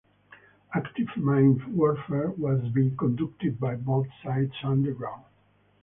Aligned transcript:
Active 0.73 1.15
mine 1.15 1.77
warfare 1.77 2.31
was 2.31 2.67
being 2.73 2.97
conducted 2.97 3.59
by 3.59 3.75
both 3.75 4.07
sides 4.23 4.51
underground. 4.63 5.21